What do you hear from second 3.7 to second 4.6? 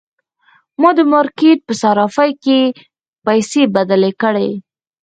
بدلې کړې.